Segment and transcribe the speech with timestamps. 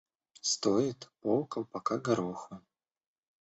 [0.41, 2.59] Стоит полколпака гороху.